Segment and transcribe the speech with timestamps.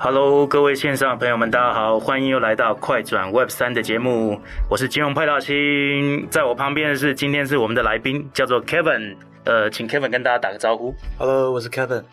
[0.00, 4.40] Hello，各位线上的朋友们，大家好，欢迎又来到快转 Web 三的节目，
[4.70, 10.94] 我是金融派大星，在我旁边的是今天是我们的来宾，叫做 Kevin，呃，请 Kevin 跟大家打个招呼。
[11.18, 12.04] Hello，我是 Kevin。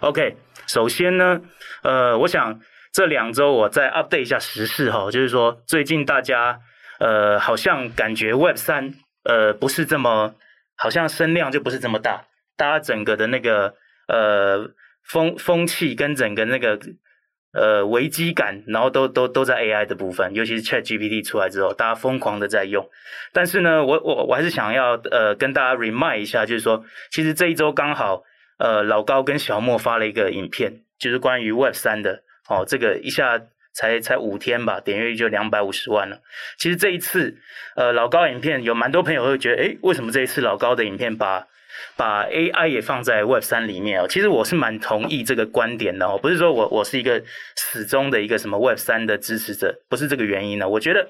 [0.00, 1.40] OK，首先呢，
[1.84, 2.58] 呃，我想
[2.92, 6.58] 这两周我再 update 一下时事哈，就是说最近大家
[6.98, 8.92] 呃好像感觉 Web 三
[9.22, 10.34] 呃不是这么，
[10.76, 12.24] 好像声量就不是这么大，
[12.56, 13.74] 大家整个的那个
[14.08, 14.68] 呃
[15.04, 16.76] 风风气跟整个那个。
[17.52, 22.88] 呃，危机感，然后都都都在 AI 的部分，尤其是 ChatGPT 出来之后，大家疯狂的在用。
[23.32, 28.22] 但是呢，我我我还是想要呃跟大家 remind 一下，就是说，其实这一周刚好
[28.58, 33.40] 呃老高跟小莫发了一个影片，就是关于 Web 三的哦，这个一下
[33.72, 36.20] 才才五天吧，点阅率就两百五十万了。
[36.58, 37.38] 其实这一次
[37.76, 41.46] 呃老高影片有蛮多朋友会觉得，诶，为什么这一次老高的影片把
[41.96, 47.22] 把 AI 也放在 Web 三里面哦，其实我是蛮同意这个观点的哦，不是说我我是一个
[47.56, 50.68] 始终的一个什么 Web 三的支持者，不是这个原因呢。
[50.68, 51.08] 我觉得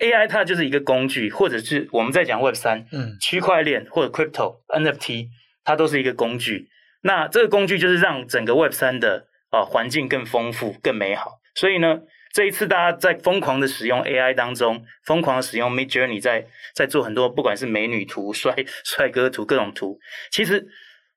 [0.00, 5.28] AI 它就是一个工具，或者是我们在讲 Web 三，嗯，区块链或者 Crypto NFT，
[5.64, 6.68] 它都是一个工具。
[7.02, 11.40] 那这个工具就是让整个 Web 三的啊环境更丰富、更美好。
[11.54, 12.00] 所以呢。
[12.32, 19.98] 这一次，大家在疯狂的使用 AI 当中，疯狂的使用 Midjourney，在在做很多不管是美女图、帅 帅哥图、各种图，
[20.30, 20.68] 其实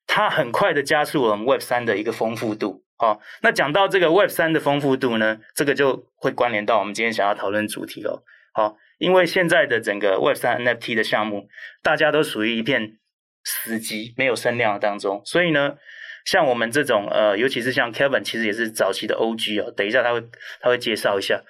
[0.08, 2.84] 它很快的加速了我们 Web 三的一个丰富度。
[2.98, 8.24] 好，那讲到这个 Web 三的丰富度呢，这个就会关联到我们今天想要讨论主题了。
[8.54, 11.48] 好，因为现在的整个 Web 三 NFT 的项目，
[11.84, 12.98] 大家都属于一片
[13.44, 15.76] 死寂、没有声量当中，所以呢。
[16.26, 19.74] 像我们这种呃，尤其是像 Kevin，其实也是早期的 OG 哦。
[19.76, 20.22] 等一下他会
[20.62, 21.42] 他会介绍一下，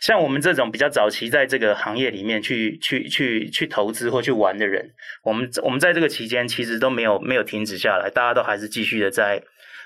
[0.00, 9.42] 像我们这种比较早期在这个行业里面去去去去投资或去玩的人，我们我们在这个期间其实都没有没有停止下来，大家都还是继续的在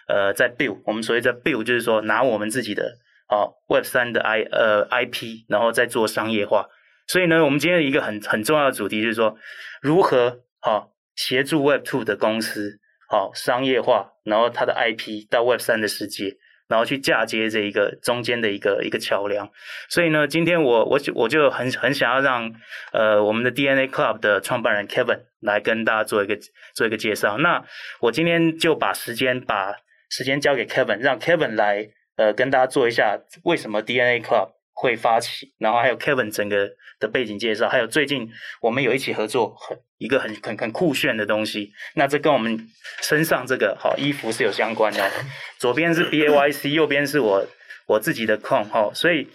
[0.06, 0.80] 呃在 build。
[0.84, 2.96] 我们所谓在 build 就是说拿我们自己的
[3.28, 6.68] 哦 Web 三的 I 呃 IP，然后再做商业化。
[7.08, 9.36] 所以呢，我们今天一个很很重要的主题就是说
[9.82, 12.78] 如何好协助 Web Two 的公司。
[13.10, 16.36] 好，商业化，然后它的 IP 到 Web 三的世界，
[16.68, 19.48] 然后去嫁接这一个中间的一个一个桥梁。
[19.88, 22.52] 所以呢，今天我我我就很很想要让
[22.92, 26.38] 呃我们的 DNA Club 的创办人 Kevin 来跟大家做一个
[26.74, 27.38] 做一个介绍。
[27.38, 27.64] 那
[28.00, 29.74] 我今天就把时间把
[30.10, 38.28] 时间交给 Kevin，让 Kevin 来呃跟大家做一下为什么 DNA Club 会发起，然后还有 Kevin 整个的背景介绍，还有最近
[38.60, 39.78] 我们有一起合作很。
[39.98, 42.56] 一个很很很酷炫的东西，那这跟我们
[43.02, 45.10] 身上这个好衣服是有相关的。
[45.58, 47.44] 左边是 B A Y C，右边是我
[47.88, 49.26] 我自己的控哈，所以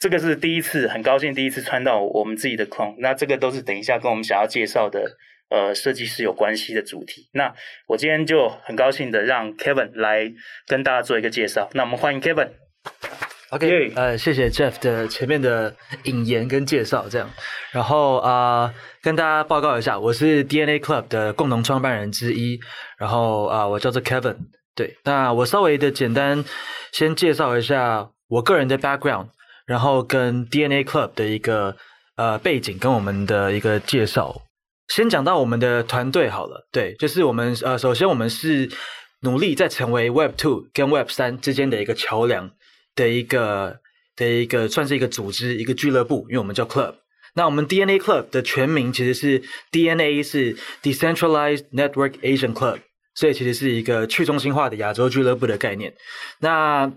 [0.00, 2.94] 这个是第一次，很高兴第一次穿到我们自己的 clone。
[3.00, 5.14] 那这个都是等一下跟我们想要介绍的
[5.50, 7.28] 呃设计师有关系的主题。
[7.34, 7.54] 那
[7.88, 10.32] 我今天就很高兴的让 Kevin 来
[10.66, 11.68] 跟大家做一个介绍。
[11.74, 12.48] 那我们欢迎 Kevin。
[13.50, 17.30] OK，呃，谢谢 Jeff 的前面的引言跟介绍，这样，
[17.72, 22.60] 然后啊、呃，跟大家报告一下，我是 DNA Club 的共同创办人之一，
[22.98, 24.36] 然后啊、呃，我叫做 Kevin，
[24.74, 26.44] 对，那我稍微的简单
[26.92, 29.28] 先介绍一下我个人的 background，
[29.64, 31.74] 然后跟 DNA Club 的一个
[32.16, 34.42] 呃背景跟我们的一个介绍，
[34.88, 38.68] 先讲到我们的团队好了，对，就是我们呃，首先我们是
[39.22, 42.50] 努力在成为 Web Two 跟 Web 三之间的一个桥梁。
[42.98, 43.78] 的一个
[44.16, 46.94] 的一个算是一个组织，一个俱乐部，因为我们叫 club。
[47.34, 52.78] 那我们 DNA Club 的全名其实是 DNA 是 Decentralized Network Asian Club，
[53.14, 55.94] 所以其实是一个去中心化的亚洲俱乐部的概念。
[56.40, 56.90] 那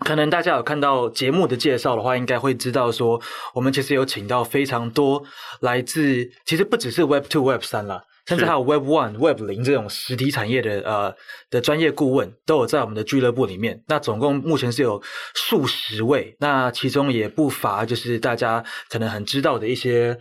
[0.00, 3.20] 可能大家有看到节目的介绍的话，应该会知道说，
[3.52, 5.24] 我们其实有请到非常多
[5.60, 8.04] 来自，其实不只是 Web Two、Web 三啦。
[8.26, 11.14] 甚至还有 Web One、Web 零这种实体产业的呃
[11.50, 13.82] 的专业顾问都有在我们的俱乐部里面。
[13.88, 15.02] 那总共目前是有
[15.34, 20.18] 数十位，那其中也不乏就是大家可能很知道的一些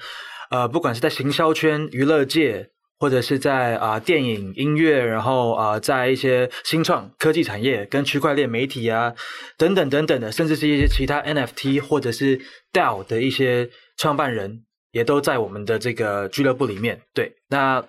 [0.49, 9.13] 呃，不管是在行销圈、娱乐界，或者是在啊、呃、电影、音乐，然后啊、呃、在一些新创科技产业跟区块链媒体啊
[9.57, 12.39] 等等等等的，甚至是一些其他 NFT 或者是
[12.73, 14.63] DAO 的一些创办人。
[14.91, 17.01] 也都在我们的这个俱乐部里面。
[17.13, 17.83] 对，那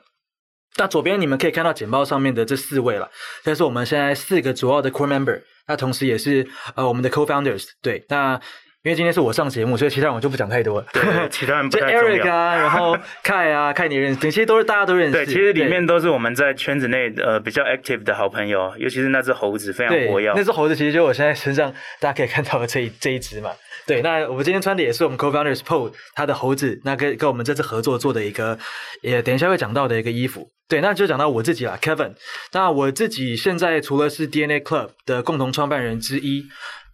[0.77, 3.11] 那左边你们可以看到简报上面的这四位了，
[3.43, 7.67] 这是我们现在四个主要的 core member，那同时也是呃我们的 co-founders。
[7.83, 8.41] 对，那
[8.83, 10.87] 因为今天是我上节目，所以其他人我就不讲太多了。
[10.91, 12.03] 对， 其他人不太重要。
[12.03, 15.13] 就 Eric 啊，然后 Kai 啊，Kai 你认识，其实都是大家都认识。
[15.13, 20.33] 对，其实里面都是我们在圈子内呃比较 active 的好朋友，尤其是那只猴子非常活跃。
[20.35, 23.51] 那只猴子其实就我现在身上大家可以看到的这一这一只嘛。
[23.87, 28.59] 对，那我们今天穿的也是我们 co-founders Paul 他的猴子，那跟跟我们这次合作做的一个，
[29.03, 30.49] 也等一下会讲到的一个衣服。
[30.69, 32.13] 对，那就讲到我自己啦，Kevin。
[32.53, 36.45] 那我自己现在除了是 DNA Club 的共同创办人之一，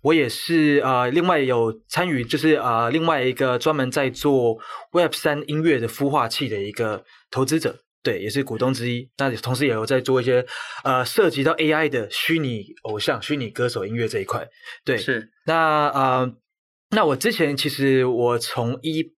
[0.07, 4.57] 我也是呃，另外有参与，就是呃，另外一个专门在做
[4.93, 9.11] Web 三音乐的孵化器的一个投资者，对，也是股东之一。
[9.19, 10.47] 那同时也有在做一些
[10.85, 14.47] 呃，涉及到 AI 的虚拟偶像、虚拟歌手音乐这一块。
[14.85, 15.29] 对，是。
[15.45, 16.33] 那呃，
[16.91, 19.13] 那我之前其实我从一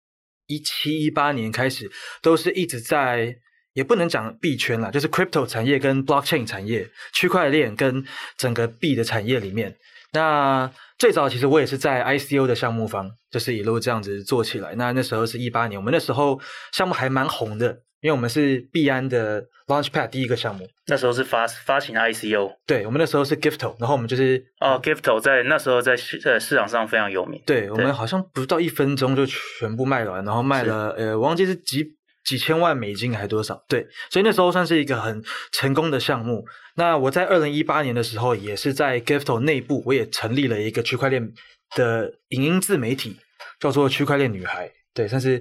[0.46, 1.92] 一七一八年开始，
[2.22, 3.36] 都是一直在，
[3.74, 8.06] 也不能讲币圈啦，就是 Crypto 产业跟 Blockchain 产业、区块链跟
[8.38, 9.76] 整个币的产业里面。
[10.14, 14.74] 那最早其实我也是在 ICO 的项目方，就是一路这样子做起来。
[14.76, 16.40] 那那时候是一八年，我们那时候
[16.74, 17.68] 项目还蛮红的，
[18.02, 20.68] 因为我们是币安的 Launchpad 第一个项目。
[20.88, 27.42] 那时候是发发行 ICO，对，我们那时候是 Gifto，然后我们就是哦 Gifto 在那时候在市在市场上非常有名。
[27.46, 31.97] 对，对我们好像不到一分钟就全部卖完，然后卖了呃，我忘记是几。
[32.28, 33.64] 几千万美金还多少？
[33.70, 36.46] 对，所以那时候算是一个很成功的项目。
[36.76, 41.32] 那我在二零一八年的时候，也是在 Gifto 内部，我也成立了一个区块链
[41.74, 43.16] 的影音自媒体，
[43.62, 44.70] 叫做区块链女孩。
[44.98, 45.40] 对，算是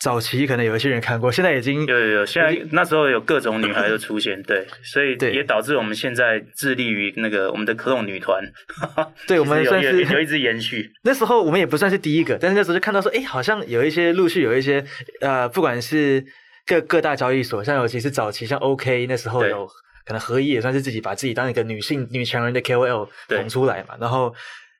[0.00, 8.44] 早期可能有一些人看过，现在已经有有有，现在那时候有各种女孩都出现， 对，所以也导致我们现在致力于那个我们的科隆女团，
[9.26, 10.92] 对，我们算是有一直延续。
[11.04, 14.84] 那时候我们也不算是第一个，但是那时候就看到说，哎，好像有一些陆续有一些
[15.22, 16.22] 呃，不管是
[16.66, 19.66] 各各大交易所，像尤其是早期像 OK 那时候有
[20.04, 24.34] 可能合一也算是自己把自己当一个女性女强人的 KOL 捧出来嘛，然后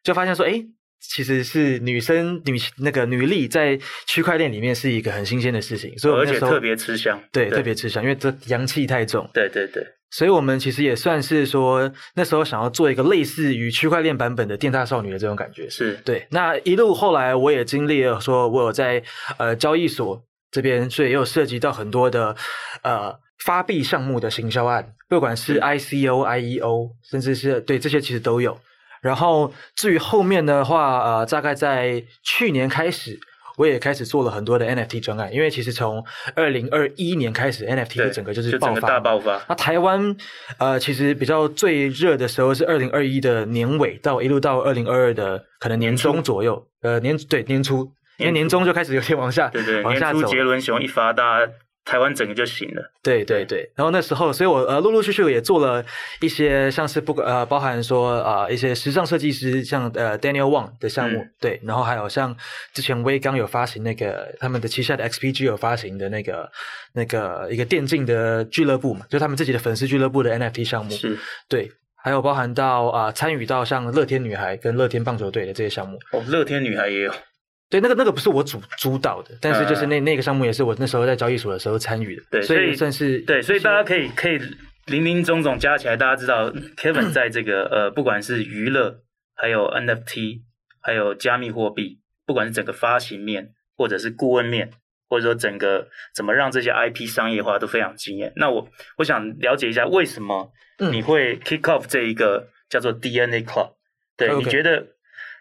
[0.04, 0.62] 就发现说，哎。
[1.00, 9.28] 其实是女生女那个女力在区块链里面是一个很新鲜的事情，所以我而且特别吃香，对，对特别吃香，因为这阳气太重。
[9.32, 15.68] 对对对，所以我们其实也算是说那时候想要做一个类似于区块链版本的电大少女的这种感觉。
[15.70, 16.26] 是对。
[16.30, 19.02] 那一路后来我也经历了，说我有在
[19.38, 22.34] 呃交易所这边，所以也有涉及到很多的
[22.82, 28.58] 呃发币项目的行销案，不管是 ICO、IEO，甚至是对这些其实都有。
[29.00, 33.18] 然后至于后面的话，呃，大概在去年开始，
[33.56, 36.04] 我也开始做了很多的 NFT 专案，因为其实从
[36.34, 39.40] 二零二一年开始，NFT 的整个就是爆发，就大爆发。
[39.48, 40.16] 那台湾，
[40.58, 50.18] 呃，其实比较最热的时候是二零二一的年尾到一路到二零二二的可能年中左右，呃，年对年初，因为年中就开始有点往下，对对，往下走。
[50.18, 51.40] 年初杰伦熊一发大。
[51.88, 55.82] 台湾整个就行了，对对对，然后那时候，所以我呃陆陆续续也做了
[56.20, 62.36] 一些像是不呃包含说啊、呃、一些时尚设计师像呃 Daniel Wang 的项目，嗯、对，然后还有像
[62.74, 66.52] 之前威刚有发行那个他们的旗下的 XPG 有发行的那个
[66.92, 71.18] 那个一个电竞的俱乐部嘛，就他们自己的粉丝俱乐部的 NFT 项目，是，
[71.48, 77.12] 对，还有包含到啊、呃、参与到像乐天女孩跟乐天棒球队的这些项目，哦，乐天女孩也有。
[77.70, 84.38] 对，那个那个不是我主主导的，但是就是那、呃、那个项目也是我那时候在交易所的时候参与的，对，所以算是对，所以大家可以可以
[84.86, 89.02] 林林总总加起来，大家知道 Kevin 在这个呃，不管是娱乐，
[89.34, 90.40] 还有 NFT，
[90.80, 94.70] 还有加密货币，不管是整个发行面，或者是顾问面，
[95.10, 98.32] 或者说整个怎么让这些 IP 商业化都非常惊艳。
[98.36, 98.66] 那我
[98.96, 100.50] 我想了解一下，为什么
[100.90, 103.72] 你会 kick off 这一个叫做 DNA Club？
[104.16, 104.86] 对.你觉得？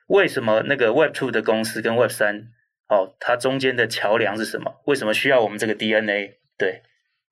[0.07, 2.49] 为什么那个 Web Two 的公司跟 Web 三，
[2.89, 4.81] 哦，它中间的桥梁是什么？
[4.85, 6.39] 为什么需要我们这个 DNA？
[6.57, 6.81] 对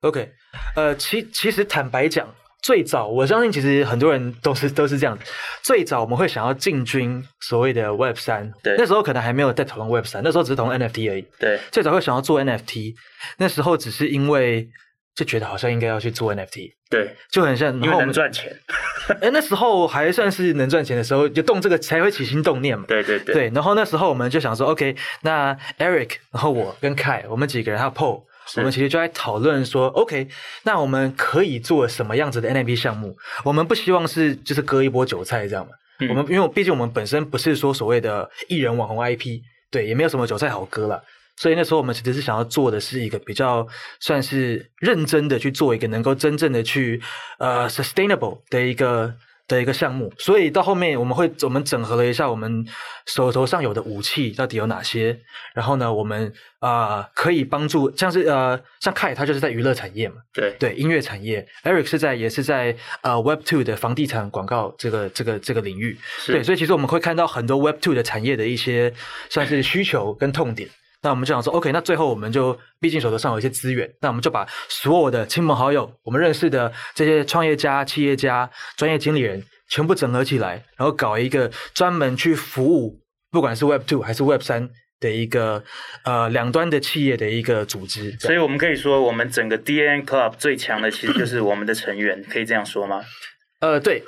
[0.01, 0.31] ，OK，
[0.75, 5.17] 呃，其其实坦白讲，最早我相信其实很多人都是都是这样。
[5.63, 11.25] 最早我们会想要进军所谓的 Web 三，对，那时候可能还没有在讨论 Web 三，那时候只是讨论 NFT 而已。
[11.39, 12.95] 对，最早会想要做 NFT，
[13.37, 14.69] 那时候只是因为。
[15.15, 18.55] 就觉得好像应该要去做 NFT，对，就很像，因为能赚钱。
[19.21, 22.85] 哎，那时候还算是能赚钱的时候，就动这个才会起心动念嘛。
[22.87, 23.35] 对对对。
[23.35, 28.23] 对，然后那时候我们就想说，OK，那 Eric，然后我跟 Kai，我们几个人还有 Paul，
[28.57, 30.27] 我们其实就在讨论说，OK，
[30.63, 33.15] 那我们可以做什么样子的 NFP 项目？
[33.43, 35.71] 我们不希望是就是割一波韭菜这样嘛。
[35.99, 41.01] 嗯、我们因为毕竟我们本身不是说所谓的艺人网红 IP，对，也没有什么韭菜好割了。
[41.37, 43.67] 所以那时候我们其实是想要做的是一个比较
[43.99, 47.01] 算是认真的去做一个能够真正的去
[47.39, 49.13] 呃 sustainable 的一个
[49.47, 50.11] 的一个项目。
[50.17, 52.65] 所以到后面我们会我们整合了一下我们
[53.05, 55.19] 手头上有的武器到底有哪些，
[55.53, 68.93] 然后呢，我们啊、呃、可以帮助像是呃像 Kai 他就是在娱乐产业嘛，对对音乐产业，Eric 是在也是在呃 Web Two 的房地产广告这个这个这个领域，对，所以其实我们会看到很多 Web Two 的产业的一些
[69.29, 70.69] 算是需求跟痛点。
[71.05, 82.99] 那我们就想说，OK，那最后我们就毕竟手头上有一些资源，那我们就把所有的亲朋好友，我们认识的这些创业家、企业家、专业经理人，全部整合起来，然后搞一个专门去服务，
[83.31, 84.67] 不管是 Web Two 还是 Web 三
[84.99, 85.63] 的一个
[86.05, 88.11] 呃两端的企业的一个组织。
[88.19, 93.03] 所以我们可以说，我们整个 DNA Club 最强的其实就是我们的成员，可以这样说吗？
[93.61, 94.03] 呃，对，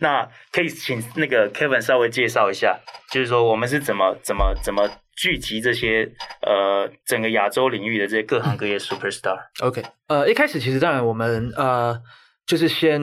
[0.00, 2.78] 那可以请那个 Kevin 稍微介绍一下，
[3.12, 4.88] 就是说我们是怎么怎么怎么
[5.20, 6.08] 聚集这些
[6.42, 9.36] 呃整个亚洲领域的这些各行各业 superstar。
[9.60, 12.00] OK，呃，一开始其实当然我们呃
[12.46, 13.00] 就是先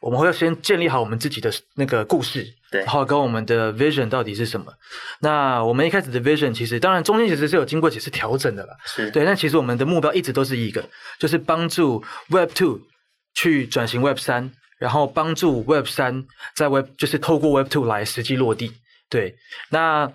[0.00, 4.72] 我们会要先建立好我们自己的那个故事，对，然后跟我们的 vision 到底是什么。
[5.20, 12.80] 那我们一开始的 vision 其实当然中间其实是有经过几次调整的啦，是对，但其实我们的目标一直都是一个，就是帮助 Web Two
[13.34, 14.52] 去转型 Web 三。
[14.76, 18.72] 然后帮助 Web 三在 Web 就是透过 Web Two 来实际落地。
[19.08, 19.36] 对，
[19.70, 20.12] 那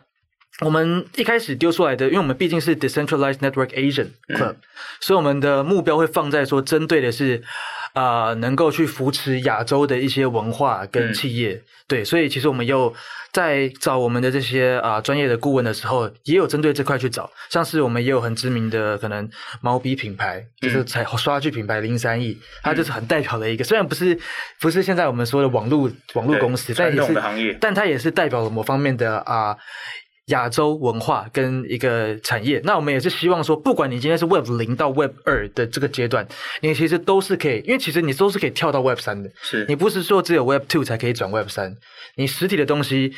[0.61, 4.57] 我们一开始丢出来的，因为我们毕竟是 Decentralized Network Asian Club，、嗯、
[4.99, 7.43] 所以我们的目标会放在说，针对的是。
[7.93, 12.93] 啊、呃，能够去扶持亚洲的一些文化跟企业，嗯、对，所以其实我们又
[13.33, 19.27] 在找我们的这些啊、呃、专业的顾问的时候，也有针对这块去找，像是我们也有很知名的可能
[19.61, 24.17] 毛笔品牌，就是彩刷具品牌零三亿，它就是很代表的一个，虽然不是
[24.61, 29.49] 不是现在我们说的网络网络公司，但也是，但它也是代表了某方面的啊。
[29.49, 29.57] 呃
[30.29, 36.27] 亚洲文化跟一个产业，那我们也是希望说，不管你今天是 Web 零到 Web 二的这个阶段，
[36.61, 39.29] 你其实都是可以，因为其实你都是可以跳到 Web 三的。
[39.41, 41.75] 是你不是说只有 Web two 才可以转 Web 三，
[42.15, 43.13] 你实体的东西、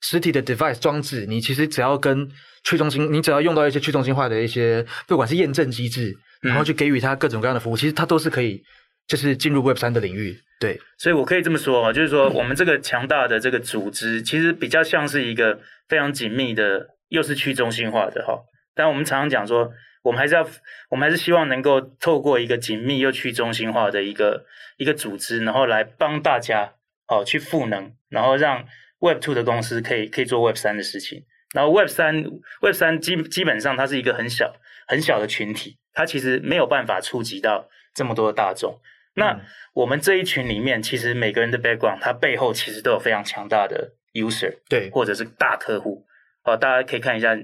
[0.00, 2.28] 实体的 device 装置，你其实只要跟
[2.64, 8.60] 去中心，你只要用到一些去中心化的一些，不管是验证机制，然后去给予它各种各样的服务，嗯、其实它都是可以，
[9.06, 10.38] 就是进入 Web 三的领域。
[10.58, 16.90] 对，所以我可以这么说啊，就是说我们这个强大的这个组织，其实比较像是一个非常紧密的。
[17.08, 18.36] 又是去中心化的哈，
[18.74, 19.72] 但我们常常讲说，
[20.02, 20.44] 我们还是要，
[20.90, 24.44] 我们还是希望能够透过一个紧密又去中心化的一个
[24.76, 26.72] 一个组织，然后来帮大家
[27.06, 28.66] 哦去赋能，然后让
[28.98, 31.22] Web Two 的公司可以可以做 Web 三的事情。
[31.54, 32.24] 然后 Web 三
[32.60, 34.52] Web 三基基本上它是一个很小
[34.88, 38.80] 很小的群体，它其实没有办法触及到这么多的大众。
[39.16, 39.40] 那
[39.74, 46.06] 我们这一群里面，其实每个人的 background，它背后其实都有非常强大的 user，对，或者是大客户。
[46.44, 47.36] 哦，大家可以看一下，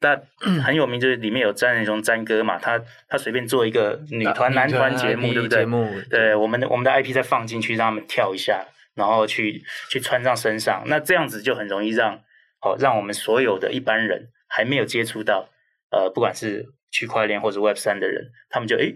[0.00, 0.20] 那
[0.62, 5.60] 很有名，就是里面有詹仁雄詹哥嘛，他他随便做一个女团男团节目，对不对？
[5.60, 12.16] 节目对，我们的我们的 IP 再放进去，让他们跳一下，然后去去穿上身上，那这样子就很容易让
[12.60, 15.48] 哦，让我们所有的一般人还没有接触到
[15.90, 18.94] 呃，不管是区块链或者 Web 三的人，他们就诶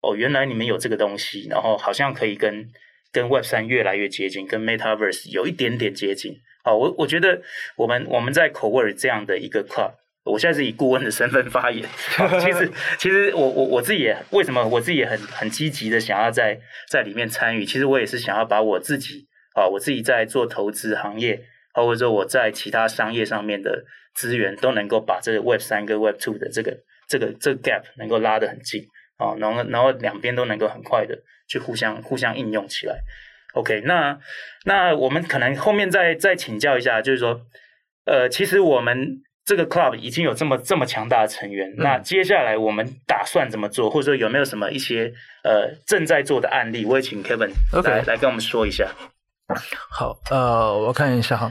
[0.00, 2.68] 哦，原来你们有这个东西，然后好像可以跟
[3.10, 6.36] 跟 Web 三越来越接近，跟 Metaverse 有一点点接近。
[6.62, 7.40] 好，我我觉得
[7.76, 9.92] 我们我们在 CoWork 这样的一个 club，
[10.24, 11.88] 我现在是以顾问的身份发言。
[12.40, 17.64] 其实 其实我我我自己也为什么我自己也很很积极的想要在在里面参与。
[17.64, 21.40] 其实我也是想要把我自己啊，我自己在做投资行业，
[21.72, 26.76] 或者说我在其他商业上面的资源，都能够把这个 Web 三跟 Web two 的这个
[27.08, 28.86] 这个这个 gap 能够拉得很近
[29.18, 32.98] 啊，然后然后两边都能够很快的去互相互相应用起来。
[33.54, 34.18] OK，那
[34.64, 37.40] 那我们可能后面再再请教一下，就是说，
[38.04, 46.84] 呃，其实我们这个 club 已经有这么这么强大的成员，嗯、那接下来我们打算怎么做，或者说有没有什么一些呃正在做的案例？
[46.84, 47.50] 我也请 Kevin
[47.82, 48.86] 来，来跟我们说一下。
[49.90, 51.50] 好，呃，我看一下哈。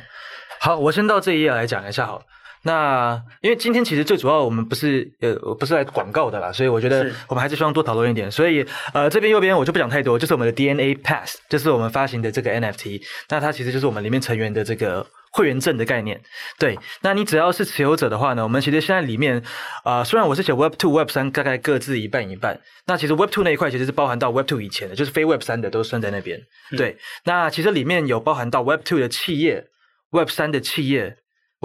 [0.59, 2.23] 好，我先到这一页来讲一下好。
[2.67, 8.29] 那因为今天其实最主要我们不是呃不是来广告的啦，所以我觉得我们还是希望多讨论一点。
[8.29, 13.01] 所以呃这边右边我就不讲太多，就是我们的 DNA Pass，就是我们发行的这个 NFT。
[13.29, 16.19] 那它其实就是我们里面成员的这个会员证的概念。
[16.59, 19.37] 对，那你只要是持有者的话呢，我们其实现在里面
[19.85, 26.37] 啊、呃，虽然我是写 Web Two、Web 三大概各自一半一半，那其实 Web Two 那一块其实是包含到 Web Two 以前的，就是非 Web 三的都算在那边。
[26.71, 29.63] 嗯、对，那其实里面有包含到 Web Two 的企业、
[30.11, 31.15] Web 三的企业。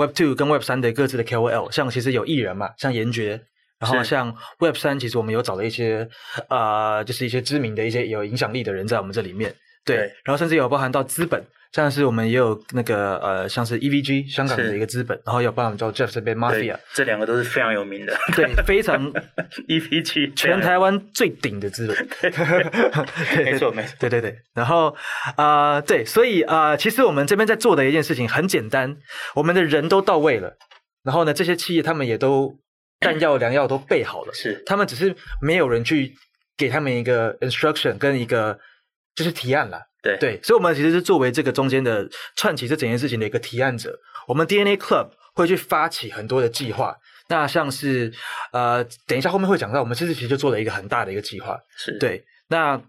[0.02, 3.40] Web Two 跟 Web 三的各自的 KOL，像其实有艺人嘛，像严爵，
[3.78, 6.08] 然后像 Web 三，其实我们有找了一些
[6.48, 9.54] 啊、呃，就是一些知名的一些有影响力的人在我们这里面，
[9.84, 11.42] 对，对然后甚至有包含到资本。
[11.72, 19.10] 像是我们也有那个呃，像是 EVG 香港的一个资本，然后有帮我们叫 Jeff 这边 Mafia，这两个都是非常有名的，对，非常
[19.68, 22.32] EVG 全台湾最顶的资本，
[23.42, 24.94] 没错没错，对对对，然后
[25.36, 28.94] 啊、呃、对，所以啊、呃，其实我们这边在做的一件事情很简单，
[29.34, 30.54] 我们的人都到位了，
[31.02, 32.54] 然后呢，这些企业他们也都
[33.00, 36.12] 弹药良药都备好了，是，他们只是没有人去
[36.58, 38.58] 给他们一个 instruction 跟一个
[39.14, 39.80] 就是提案了。
[40.02, 43.96] 对对，所以，我们其实是作为这个中间的串起这整件事情的一个提案者。
[44.26, 46.96] 我们 DNA Club 会去发起很多的计划。
[47.28, 48.12] 那像是
[48.52, 51.56] 呃，等一下后面会讲到，我们其实其实就做了一个很大的一个计划。
[51.76, 52.24] 是对。
[52.48, 52.80] 那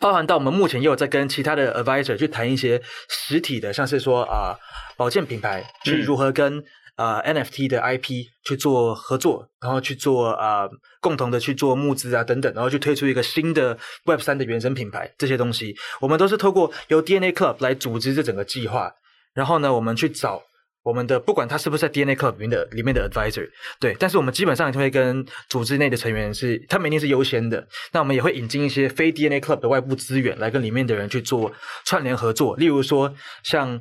[0.00, 4.58] 包含到我们目前也有在跟其他的 advisor 去谈一些实体的，像是说啊、呃，
[4.96, 6.62] 保健品牌去如何跟
[6.98, 10.68] 呃 NFT 的 IP 去做合作，然后去做呃
[11.00, 18.92] 共同的去做募资啊等等，然后去推出一个新的 Web 三的原生品牌，这些东西我们都是透过由 DNA Club 来组织这整个计划，
[19.32, 20.42] 然后呢，我们去找。
[20.84, 23.46] 我们的不管他是不是在 DNA Club 里面的里面的 advisor，
[23.78, 27.66] 对，但是我们基本上也会跟组织内的成员是，他们一定是优先的。
[27.92, 31.52] 那我们也会引进一些非 DNA Club 的外部资源来跟里面的人去做
[31.84, 32.56] 串联合作。
[32.56, 33.12] 例如说，
[33.42, 33.78] 像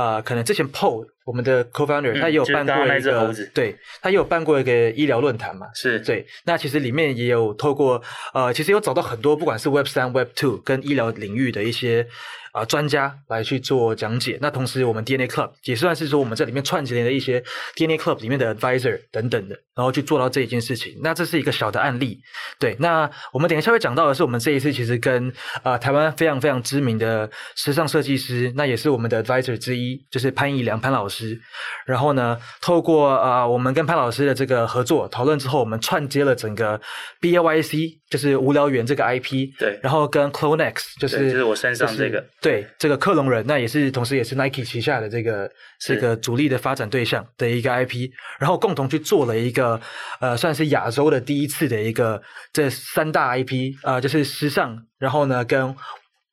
[0.00, 6.26] 呃，可能之前 Paul 我们的 co-founder、嗯、他也有办过一个，对，他也有办过一个医疗论坛嘛，是对。
[6.44, 8.02] 那其实里面也有透过
[8.32, 12.06] 呃，其实有找到很多不管是 Web 三、Web two 跟医疗领域的一些。
[12.52, 14.38] 啊，专家来去做讲解。
[14.40, 17.42] 那同时，我们 DNA Club 也算是说我们在里面串起来的一些
[17.74, 20.98] DNA Club 里面的 advisor 等等的，然后去做到这一件事情。
[21.02, 22.20] 那这是一个小的案例。
[22.58, 31.40] 对，那我们等一下会讲到的是，我们这一次其实跟啊、台湾非常非常知名的时尚设计师，那也是我们的 advisor 之一，就是潘怡良潘老师。
[31.86, 36.80] 然后呢，透过啊、我们跟潘老师的这个合作讨论之后，我们串接了整个
[37.20, 39.48] BAYC，就是无聊猿这个 IP。
[39.58, 39.78] 对。
[39.82, 42.22] 然后跟 CloneX，就是就是我身上这个。
[42.42, 49.80] 对这个克隆人，那也是同时也是 Nike 旗下的这个这个主力的发展对象的一个 IP，然后共同去做了一个
[50.20, 52.20] 呃，算是亚洲的第一次的一个
[52.52, 55.74] 这三大 IP 啊、呃，就是时尚，然后呢跟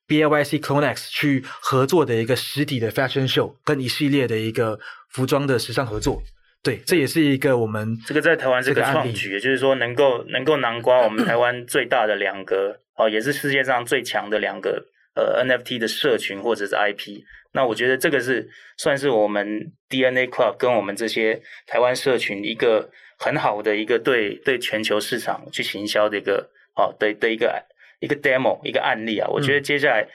[0.08, 4.78] BAYC CloneX 去合作的一个实体的 Fashion Show，跟一系列的一个
[5.10, 6.22] 服装的时尚合作。
[6.62, 14.86] 对，这也是一个我们这个在台湾这个创举，也就是说能够能够囊括我们台湾 最大的两个哦，也是世界上最强的两个。
[15.14, 22.88] 呃，NFT 的社群或者是 IP，那我觉得这个是算是我们 DNA Club 跟我们这些台湾社群一个
[23.18, 27.60] 很好的一个对对全球市场去行销的一个哦的的一个
[27.98, 29.26] 一个 demo 一个案例啊。
[29.28, 30.06] 我觉得接下来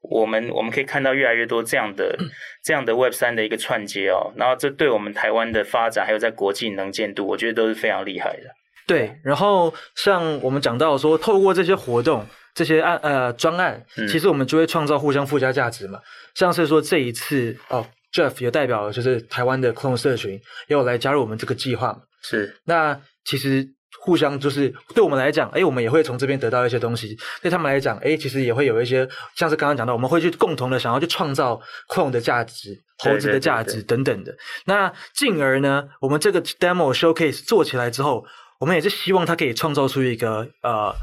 [0.00, 2.16] 我们我们可以看到越来越多这样的
[2.64, 8.44] 这样的 Web 三的一个串接哦，然后这对我们台湾的发展还有在国际能见度，我觉得都是非常厉害的。
[8.86, 12.26] 对，然后像我们讲到说，透过这些活动。
[12.54, 15.96] 这些案呃专案，其实我们就会创造互相附加价值嘛。
[15.96, 16.02] 嗯、
[16.34, 22.00] 像是说这一次哦，Jeff 也代表就是台湾的 Clone 社群，也有来加入我们这个计划嘛。
[22.20, 23.64] 是，那其实
[24.00, 34.36] 互相就是对我们来讲，哎，我们也会从这边得到一些东西；对他们来讲，哎，其实也会有一些像是刚刚讲到，我们会去共同的想要去创造 Clone 的价值、投资的价值等等的。
[34.66, 38.24] 那进而呢，我们这个 Demo Showcase 做起来之后，
[38.60, 40.94] 我们也是希望它可以创造出一个呃。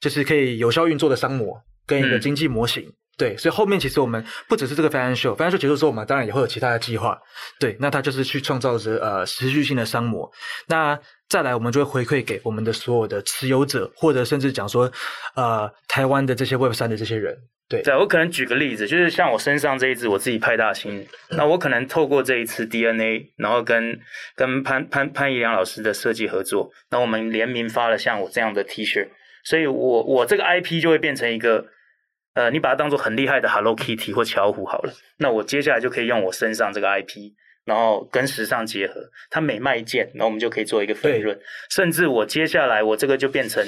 [0.00, 7.18] 就是可以有效运作的商模跟一个经济模型，嗯、对，所以后面其实我们不只是这个 Fashion Show，Fashion Show 结束之后，我们当然也会有其他的计划，
[7.60, 10.30] 对，那它就是去创造着呃持续性的商模，
[10.66, 10.98] 那
[11.28, 14.90] 再来我们就会回馈给我们的所有的持有者，或者甚至讲说
[15.36, 17.36] 呃台湾的这些 Web 三的这些人，
[17.68, 24.00] 对，对，我可能举个例子，就是像我身上这一支我自己派大星，那我可能透过这一次 DNA，然后跟
[24.34, 29.08] 跟潘潘潘怡良老师的设计合作，那我们联名发了像我这样的 T 恤。
[29.46, 31.66] 所以我我这个 IP 就会变成一个，
[32.34, 34.92] 呃，你把它当做很厉害的 Hello Kitty 或巧虎好了。
[35.18, 37.32] 那我接下来就可以用我身上这个 IP，
[37.64, 38.94] 然后跟时尚结合，
[39.30, 41.38] 它每卖一件，然后我们就可以做一个分润。
[41.70, 43.64] 甚至我接下来我这个就变成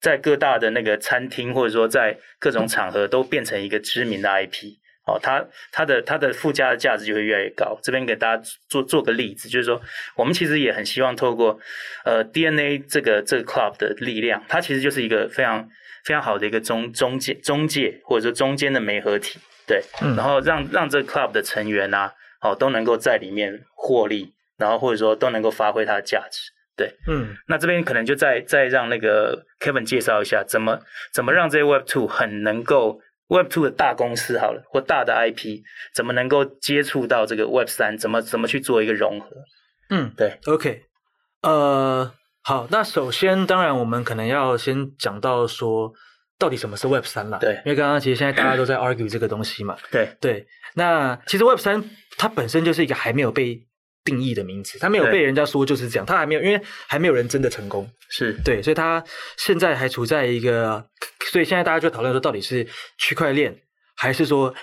[0.00, 4.78] 在各大的那个餐厅或者说在各种场合都变成一个知名的 IP。
[5.08, 7.78] 哦，它它的它的附加的价值就会越来越高。
[7.82, 9.80] 这边给大家做做个例子，就是说，
[10.14, 11.58] 我们其实也很希望透过
[12.04, 15.66] 呃 DNA 这个这个 club 的力量，它其实就是一个非常
[16.04, 30.80] 非常好的一个中中介中介或者说中间的媒合体，对，嗯、然后让让这 club 的成员啊，哦都能够在里面获利，然后或者说都能够发挥它的价值，对，嗯，那这边可能就再再让那个 Kevin 介绍一下，怎么
[31.12, 33.00] 怎么让这些 Web Two 很能够。
[33.30, 35.60] Web Two 的大公司好了，或大的 IP
[35.94, 37.94] 怎么能够接触到这个 Web 三？
[37.98, 39.28] 怎么怎么去做一个融合？
[39.90, 40.84] 嗯，对，OK，
[41.42, 42.10] 呃，
[42.48, 45.92] 好，那首先当然我们可能要先讲到说，
[46.38, 47.36] 到底什么是 Web 三啦？
[47.36, 49.76] 对，因为刚刚其实现在大家都在 argue 这个东西嘛。
[49.90, 51.84] 对对，那其实 Web 三
[52.16, 53.62] 它本身就是一个还没有被
[54.02, 57.86] 定义的名词，它没有被人家说就是这样，它还没有，因为还没有人真的成功。
[58.08, 59.04] 是对，所以它
[59.36, 60.82] 现在还处在一个。
[61.30, 63.54] 所以现在大家就讨论说，到底是区块链，
[63.94, 64.54] 还是说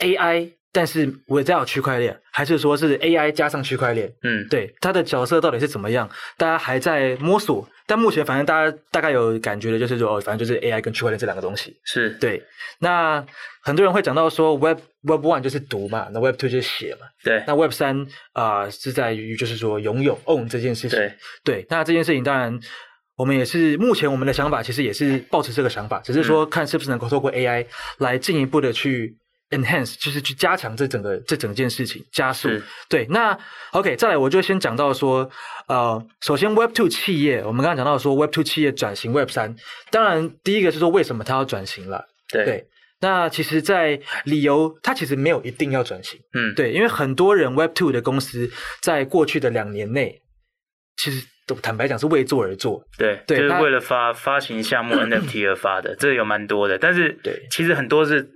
[0.00, 4.12] AI，但是我也在有区块链，还是说是 AI 加上区块链？
[4.22, 6.08] 嗯，对，它的角色到底是怎么样？
[6.36, 7.68] 大家还在摸索。
[7.86, 11.74] 但目前反正大家大概有感觉的就是说，哦反正就是 AI 跟区块链这两个东西。
[11.84, 12.42] 是对。
[12.80, 13.24] 那
[13.62, 17.06] 很多人会讲到说，Web Web One 就是读嘛，那 Web Two 就是写嘛。
[17.24, 17.42] 对。
[17.46, 20.98] 那 Web 三啊、呃，是在于就是说拥有 own 这件事情。
[20.98, 21.14] 对。
[21.44, 21.66] 对。
[21.70, 22.60] 那这件事情当然。
[23.16, 27.66] 我们也是，目前我们的想法其实也是抱持这个想法，只是说看是不是能够透过 AI
[27.98, 29.18] 来进一步的去
[29.50, 32.48] enhance，就是去加强这整个这整件事情，加速。
[32.88, 33.38] 对，那
[33.72, 35.30] OK，再来我就先讲到说，
[35.68, 39.54] 呃，首先 Web Two 企业，我们刚刚讲到说 Web Two 企业转型 Web 三，
[39.90, 42.04] 当然第一个是说为什么它要转型了。
[42.30, 42.44] 对。
[42.44, 42.68] 对
[43.00, 46.18] 那其实，在理由，它其实没有一定要转型。
[46.34, 48.50] 嗯，对，因为很多人 Web Two 的公司
[48.82, 50.20] 在过去的两年内，
[50.96, 52.82] 其实都坦白讲是为做而做。
[52.98, 56.76] 对，对，就是为了发发行项目 NFT 而发的，这有蛮多的。
[56.76, 58.28] 但是，对，其实很多是，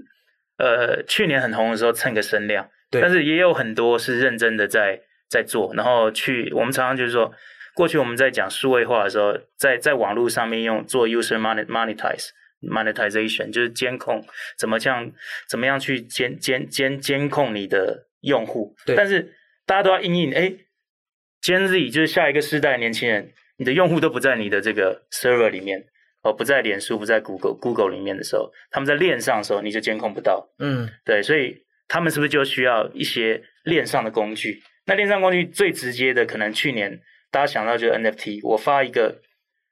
[0.59, 2.69] 呃，去年很红的时候蹭个声量。
[2.91, 7.33] 对，但是也有很多是认真的在在做，然后去我们常常就是说，
[7.75, 12.31] 过去我们在讲数位化的时候，在在网络上面用做 user monetize。
[12.62, 14.25] monetization 就是监控，
[14.57, 15.11] 怎么样
[15.49, 18.73] 怎么样去监监监监控你的用户？
[18.87, 18.95] 对。
[18.95, 19.35] 但是
[19.67, 20.43] 大家都要应应，哎
[21.43, 25.85] ，Gen Z 就是下一个世代的年轻人，你的用户都不在你的这个 server 里面，
[26.23, 30.49] 哦，不在脸书，不在 Google Google 里面的时候，他们在链上的时候，你就监控不到。
[30.59, 31.23] 嗯，对。
[31.23, 34.63] 所以他们是不是就需要一些链上的工具？
[34.87, 39.21] 那链上工具最直接的，可能去年大家想到就是 NFT，我发一个。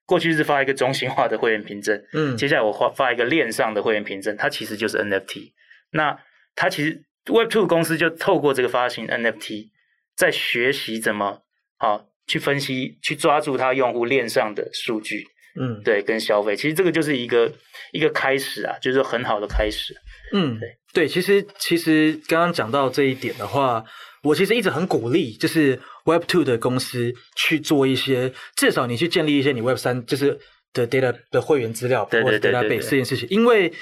[0.06, 5.52] 过去是发一个中心化的会员凭证，嗯，接下来我发发一个链上的会员凭证，它其实就是 NFT。
[5.92, 6.18] 那
[6.56, 9.68] 它其实 Web Two 公司就透过这个发行 NFT，
[10.16, 11.42] 在学习怎么
[11.78, 15.24] 好、啊、去分析、去抓住它用户链上的数据，
[15.58, 17.50] 嗯，对，跟消费，其实这个就是一个
[17.92, 19.94] 一个开始啊，就是很好的开始。
[20.32, 23.84] 嗯，对对，其实其实刚刚讲到这一点的话，
[24.22, 30.38] 我其实一直很鼓励，就是 Web Two 的公司去做一些，至少你去建立一些你 Web 三就是
[30.72, 33.72] 的 data 的会员资料或者 database 这件事情，因为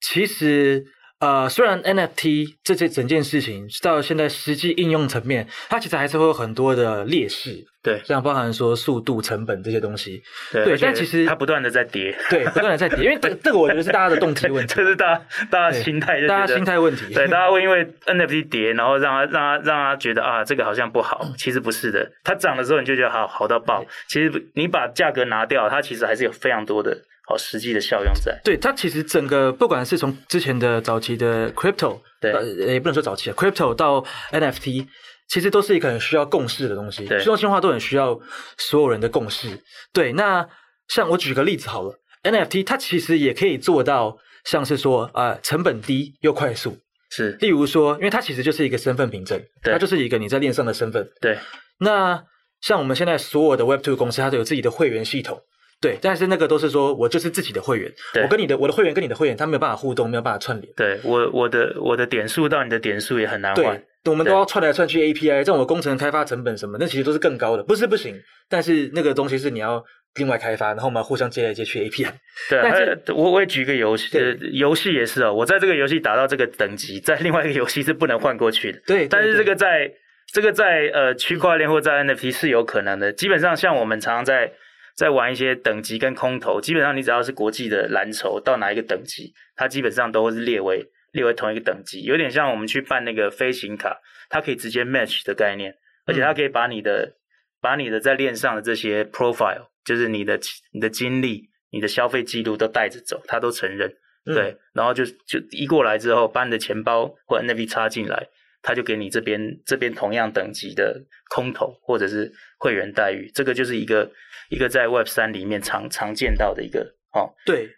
[0.00, 0.84] 其实。
[1.18, 26.94] 呃，虽然 NFT 这这整件事情到现在实际应用层面，它其实还是会有很多的劣势，对，像包含说速度、成本这些东西，对，对但其实它不断的在跌，对，不断的在跌，因为这这个我觉得是大家的动机问题， 这是大家大家心态，大家心态问题，对，大家会因为 NFT 跌，然后让他让他让他觉得啊，这个好像不好，其实不是的，它涨的时候你就觉得好好到爆，其实你把价格拿掉，它其实还是有非常多的。
[27.28, 28.40] 好，实际的效用在。
[28.44, 32.32] 对，它其实整个不管是从之前的早期的 crypto，对，
[32.72, 34.86] 也不能说早期啊，crypto 到 NFT，
[35.28, 37.04] 其实都是一个很需要共识的东西。
[37.04, 38.16] 对，去中心化都很需要
[38.56, 39.60] 所有人的共识。
[39.92, 40.48] 对，那
[40.86, 46.78] 像我举个例子好了，NFT 它其实也可以做到，像是说啊、呃，成本低又快速。
[47.10, 51.04] 是，例如说，因为它其实就是一个身份凭证，对，它就是一个你在链上的身份。
[51.20, 51.36] 对，
[51.80, 52.22] 那
[52.60, 55.40] 像我们现在所有的 Web2 公司，它都有自己的会员系统。
[55.86, 60.72] 对，但是那个都是说我就是自己的会员，我跟你的我的会员跟你的会员，他没有办法互动，没有办法串联。
[60.76, 69.84] 对我我的我的点数到你的点数也很难换，对，我们都要串来串去 API，这种的工程开发成本什么，那其实都是更高的，不是不行，但是那个东西是你要
[70.16, 72.08] 另外开发，然后我们互相接来接去 API。
[72.50, 74.18] 对， 但是我我也举一个游戏，
[74.52, 78.80] 游戏也是哦，我在这个游戏达到这个等级，在另外一个游戏是不能换过去的。
[78.86, 79.92] 对，但是这个在
[80.32, 84.52] 这个在呃区块链或在 NFT 是有可能的，基本上像我们常常在。
[84.96, 97.14] 在玩一些等级跟空投，基本上你只要是国际的蓝筹到哪一个等级，它基本上都会是列为列为同一个等级，有点像我们去办那个飞行卡，它可以直接 match 的概念，而且它可以把你的、嗯、
[97.60, 100.40] 把你的在链上的这些 profile，就是你的
[100.72, 108.26] 你的经历、你的消费记录都带着走，它都承认，嗯、对，然后就就一过来之后，把你的钱包或 NFT 插进来。
[108.66, 111.00] 他就给你这边这边同样等级的
[111.30, 114.10] 空投或者是会员待遇，这个就是一个
[114.48, 116.80] 一个在 Web 三里面常常见到的一个
[117.12, 117.30] 哦。
[117.44, 117.70] 对，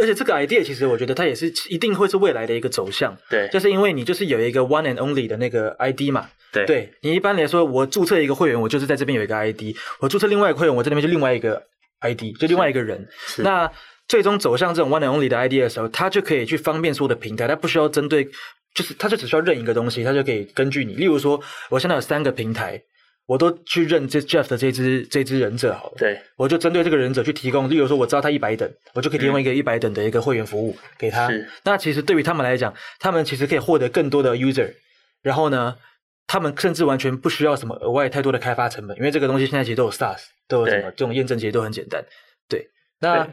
[0.00, 3.18] 而且这个 idea 其实我觉得它也是一定会是未来的一个走向。
[3.28, 6.28] 对，就是因为你就是有一个 one and only 的那个 ID 嘛。
[6.52, 11.60] 对，对你一般来说，我注册一个会员，我就是在这边有一个 ID；我注册另外一个会员，我在那边就另外一个
[12.02, 13.04] ID，就另外一个人。
[13.38, 13.68] 那
[14.06, 18.28] 最终走向这种 one and only 的 ID 的时候，它就可以去方便所有的平台，它不需要针对。
[18.76, 20.92] 就是，他就只需要认一个东西，他就可以根据你。
[20.96, 22.78] 例如说，我现在有三个平台，
[23.24, 25.94] 我都去认这 Jeff 的这只这只忍者好了。
[25.96, 27.70] 对，我就针对这个忍者去提供。
[27.70, 31.26] 例如说，我知道他一百等，我就可以提供一个一百等的一个会员服务给他。
[31.30, 31.48] 是。
[31.64, 34.70] 那其实对于他们来讲，他们其实可以获得更多的 user，
[35.22, 35.74] 然后呢，
[36.26, 42.04] 他们甚至完全不需要什么额外太多的开发成本，因为这个东西现在其实都有 SaaS，都有什么这种验证，其实都很简单。
[42.46, 42.68] 对，
[43.00, 43.26] 那。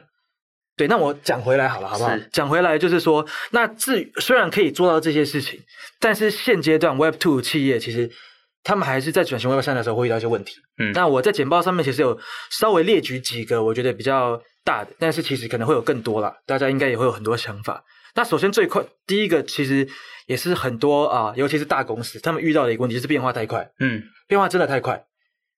[0.75, 2.17] 对对，那我讲回来好了，好不好？
[2.31, 5.59] 讲回来就是说，那至于虽然可以做到这些事情，
[5.99, 8.09] 但是现阶段 Web Two 企业其实
[8.63, 10.55] 他们还是在转型 Web 三的时候会遇到一些问题。
[10.79, 17.83] 嗯，那我在简报上面其实有稍微列举几个我觉得比较大的，但是其实可能会有更多啦，大家应该也会有很多想法。
[18.15, 19.87] 那首先最快第一个，其实
[20.27, 23.69] 也是很多啊，尤其是大公司他们遇到的一个问题就是变化太快。
[23.79, 25.03] 嗯，变化真的太快。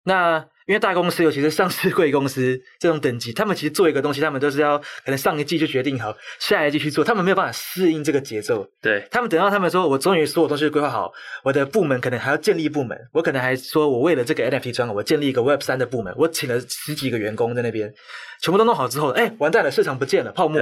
[0.04, 8.66] 那因为大公司，尤其是上市贵公司这种等级，他们其实做一个东西，他们都是要可能上一季就决定好，下一季去做，他们没有办法适应这个节奏。
[8.82, 11.12] 对，他们等到他们说，我终于所有东西规划好，
[11.44, 17.94] 我的部门可能还要建立部门，我可能还说我为了这个 NFT 专案，我建立一个 Web 三的部门，我请了十几个员工在那边，
[18.42, 20.60] 全部都弄好之后，哎，完蛋了，市场不见了，泡沫。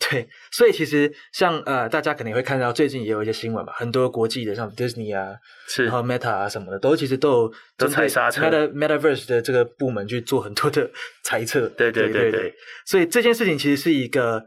[0.08, 5.36] 对，所以其实像呃，大家肯定会看到最近也有一些新闻嘛，很多国际的像 Disney 啊，
[5.68, 10.90] 是，然后 Meta 啊什么的，都其实都有都踩刹车，Meta Metaverse 的这个部门去做很多的
[11.22, 11.68] 猜测。
[11.68, 12.54] 对对对对，对，对，
[12.86, 14.46] 所以这件事情其实是一个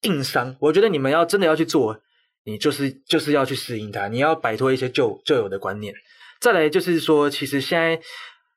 [0.00, 0.56] 硬伤。
[0.58, 2.00] 我觉得你们要真的要去做，
[2.44, 5.94] 你就是就是要去适应它，你要摆脱一些旧旧有的观念。
[6.40, 8.00] 再来就是说，其实现在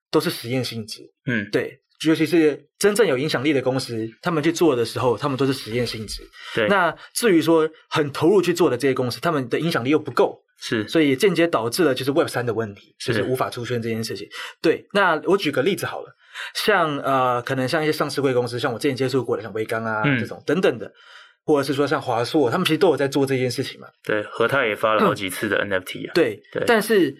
[0.10, 1.12] 都是实验性质。
[1.26, 1.82] 嗯，对。
[2.06, 6.22] 尤其是真正有影响力的公司，他们去做的时候，他们都是实验性质。
[6.54, 6.68] 对。
[6.68, 14.28] 那至于说很投入去做的这些公司，他们的影响力又不够，是，所以间接导致了就是 Web 三的问题，是就是无法出圈这件事情。
[14.62, 14.86] 对。
[14.94, 16.16] 那我举个例子好了，
[16.54, 20.92] 像呃，可能像一些上市贵公司，像我之前接触过的，像威刚啊、嗯、这种等等的，
[21.46, 23.88] 或者是说像华硕，他们其实都有在做这件事情嘛。
[24.04, 26.12] 对，和泰也发了好几次的 NFT 啊。
[26.14, 26.64] 嗯、对对。
[26.68, 27.16] 但是，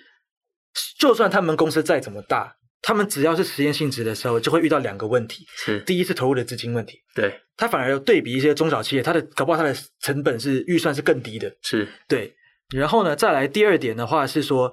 [1.00, 5.46] 就算他们公司再怎么大，他们只要是实验性质的时候，就会遇到两个问题。
[5.56, 7.00] 是，第一是投入的资金问题。
[7.16, 11.52] 对，他反而要对比一些中小企业，他的搞不好他的成本是预算是更低的。
[11.62, 12.34] 是，对。
[12.76, 14.72] 然后呢，再来第二点的话是说，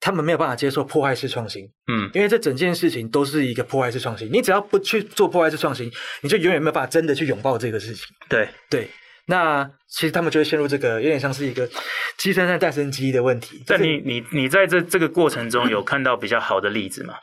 [0.00, 1.64] 他们没有办法接受破坏式创新。
[1.86, 4.30] 嗯，因为这整件事情都是一个破坏式创新。
[4.32, 5.90] 你只要不去做破坏式创新，
[6.22, 8.04] 你就永远没有办法真的去拥抱这个事情。
[8.28, 8.88] 对，对。
[9.26, 11.68] 那其实他们就会陷入这个有点像是一个
[12.18, 13.62] 鸡生蛋蛋生鸡的问题。
[13.66, 17.14] 但你你你在这这个过程中有看到比较好的例子吗？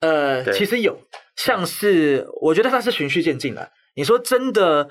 [0.00, 1.00] 呃，其实有，
[1.36, 3.72] 像是我觉得它是循序渐进的。
[3.96, 4.88] 你说真的，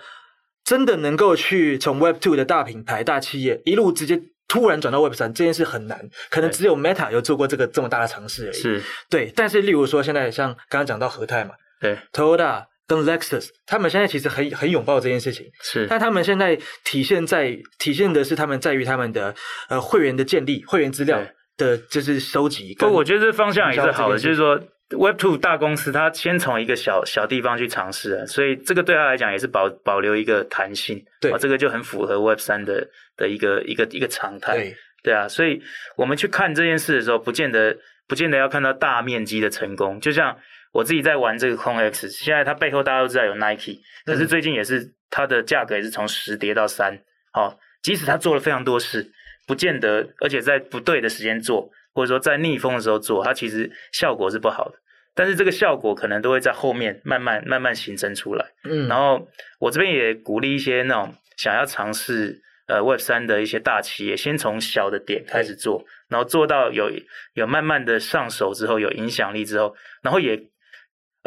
[0.66, 8.54] 真的能够去从 Web Two 的大品牌、大企业一路直接突然转到 Web 三，这件事很难，可能只有 Meta 有做过这个这么大的尝试而已。
[8.54, 9.32] 是，对。
[9.34, 15.46] 但是例如说，现在像刚刚讲到和泰嘛，对，Toyota 跟 Lexus，他们现在其实很很拥抱这件事情。
[15.62, 19.36] 是，但他们现在体现在体现的是他们在于他们的
[19.70, 21.22] 呃会员的建立、会员资料
[21.58, 22.74] 的就是收集。
[22.80, 24.60] 不，我觉得这方向也是好的，就是说。
[24.98, 31.04] Web Two 大公司，它先从一个小小地方去尝试，所以这个对他来讲也是保保留一个弹性。
[31.20, 34.56] 对，这个就很符合 Web 三的的一个一个一个常态。
[34.56, 35.62] 对，对啊，所以
[35.98, 37.76] 我们去看这件事的时候，不见得
[38.08, 40.00] 不见得要看到大面积的成功。
[40.00, 40.34] 就像
[40.72, 47.00] 我自己在玩这个 Clone X，现在它背后大家都知道有 Nike，可是最近也是它的价格也是从十跌到三。
[47.32, 49.12] 好，即使它做了非常多事，
[49.46, 51.72] 不见得，而且在不对的时间做。
[51.94, 54.78] 或者说在逆风的时候做，它其实效果是不好的，
[55.16, 58.46] 但是这个效果可能都会在后面慢慢慢慢形成出来。
[58.66, 59.28] 嗯，然后
[59.58, 66.92] 我这边也鼓励一些那种想要尝试呃 Web 三的一些大企业，先从小的点开始做，然后做到有
[67.34, 70.40] 有慢慢的上手之后，有影响力之后，然后也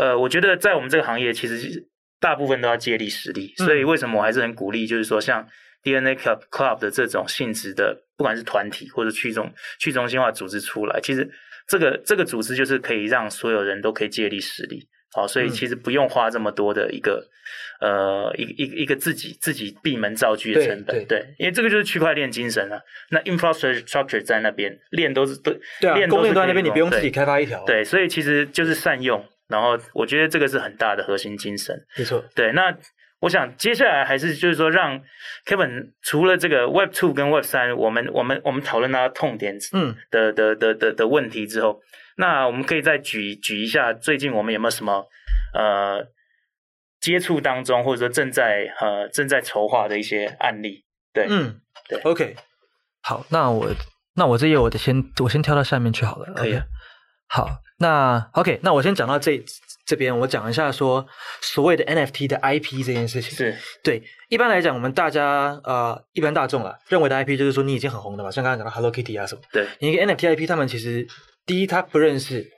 [0.00, 1.86] 呃，我觉得在我们这个行业，其实
[2.18, 5.46] 大部分都要借力使力，所以为什么我还是很鼓励，就是说像
[5.82, 8.04] DNA Club Club 的这种性质的。
[8.20, 11.26] 不管是团体或者去中去中心化组织出来，其实
[11.66, 17.26] 这个这个组织就是可以让所有人都可以借力使力，好，所以其实不用花这么多的一个、
[17.80, 22.78] 嗯、呃一一一个自己自己闭门造句的成本，对，对，因为这个就是区块链精神啊。
[23.10, 32.74] 那 infrastructure 在那边，链都是都对啊，链都是在那边，你不用自己开发一条，对，所以其实就是善用，然后我觉得这个是很大的核心精神，没错，对，那。
[33.22, 34.98] 我想接下来还是就是说，让
[35.44, 41.82] Kevin 除了这个 Web Two 跟 Web 三，我们我们我们讨论他痛点嗯的的的的的问题之后，
[42.16, 45.06] 那我们可以再举举一下最近我们有没有什么
[45.52, 46.02] 呃
[46.98, 50.86] 接触当中，或者说正在呃正在筹划的一些案例？
[51.12, 51.60] 对，嗯，
[51.90, 52.34] 对，OK，
[53.02, 53.70] 好，那我
[54.14, 56.62] 那我这页我得先我先跳到下面去好了，可以，okay.
[57.31, 59.43] 好，那 OK，那我先讲到这。
[59.87, 61.05] 这边我讲一下说
[61.40, 64.01] 所谓的 NFT 的 IP 这件事情是对。
[64.29, 69.40] 一般来讲，我们大家呃一般大众啊认为的 IP 就是说你已经很红了嘛，像刚才讲到 Hello Kitty 啊什么。
[69.51, 71.05] 对，你一个 NFT IP，他们其实
[71.45, 72.49] 第一他不认识，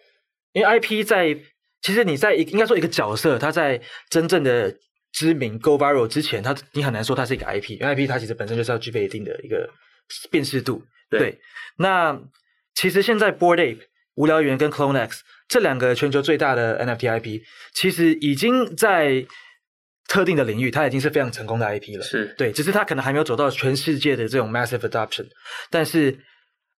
[0.53, 1.35] 因为 IP 在
[1.81, 3.81] 其实你在一应该说一个角色，他在
[4.11, 4.75] 真正的
[5.13, 9.67] 知名 Go Viral 之前，他你很难说他是一个 IP，因为 IP 它其实本身就是要具备一定的一个
[10.31, 10.83] 辨识度。
[11.09, 11.41] 对，对
[11.79, 12.21] 那
[12.75, 13.81] 其实现在 Bored Ape
[14.14, 15.22] 无聊猿跟 Clone X。
[15.48, 17.42] 这两个全球最大的 NFT IP，
[17.75, 19.27] 其实已经在
[20.09, 22.03] 特定的领域，它已经是非常成功的 IP 了。
[22.03, 25.27] 是对，只是它可能还没有走到全世界的这种 massive adoption。
[25.70, 26.18] 但是，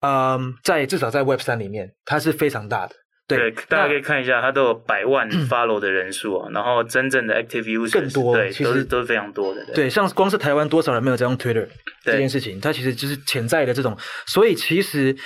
[0.01, 2.97] 嗯，在至少在 Web 三里面，它是非常大的。
[3.29, 9.64] 对，对大家可以看一下，它都有百万 follow 的人数啊，然后真正的 active users 更多，对，其实都是都是非常多的。
[9.66, 11.68] 对，对像光是台湾多少人没有在用 Twitter
[12.03, 13.97] 这件事情，它其实就是潜在的这种。
[14.27, 15.16] 所以其实。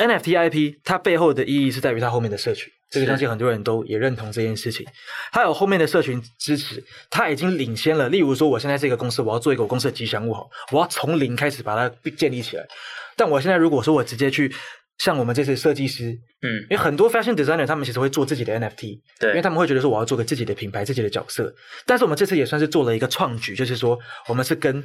[0.00, 4.86] NFT IP 它背后的意义是在于它后面的社群，这个相信很多人都也认同这件事情。
[5.30, 8.08] 它有后面的社群支持，它已经领先了。
[8.08, 12.66] 例如说，我现在这个公司，我要做一个我公司的吉祥物，好，我要从零开始把它建立起来。
[13.14, 14.50] 但我现在如果说我直接去
[14.96, 21.54] 像我们这些设计师，嗯，因为很多 fashion designer 他们其实会做自己的 NFT，对，因为他们会觉得说我要做个自己的品牌、自己的角色。
[21.84, 24.82] 但是我们这次也算是做了一个创举，就是说我们是跟。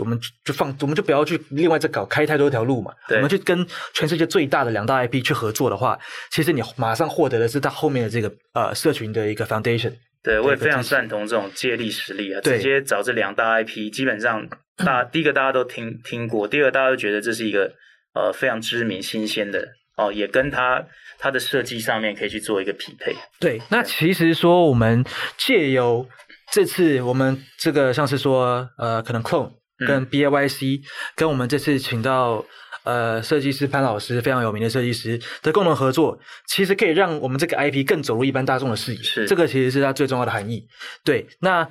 [0.00, 2.92] 我们就放，我们就不要去另外再搞开太多条路嘛。
[3.08, 5.98] 对，我们去跟全世界最大的两大 IP 去合作的话，
[6.30, 9.92] 其实你马上获得的是它后面的这个呃社群的一个 foundation。
[10.22, 14.46] 对，我也非常赞同这种借力使力啊，直接找这两大 IP，基本上
[14.84, 17.72] 大第一个大家都听听过，第二个大家都觉得这是一个
[18.12, 20.84] 呃非常知名新鲜的哦，也跟它
[21.18, 23.14] 它的设计上面可以去做一个匹配。
[23.38, 25.04] 对，那其实说我们
[25.38, 26.06] 借由
[26.52, 29.52] 这次我们这个像是说呃可能 clone。
[29.78, 30.80] 跟 B A Y C，
[31.14, 32.44] 跟我们这次请到
[32.84, 39.02] 呃设计师潘老师，非常有名的设计师的共同合作，其实可以让我们这个 I P 更走入一般大众的视野。
[39.02, 40.66] 是，这个其实是它最重要的含义。
[41.04, 41.68] 对，那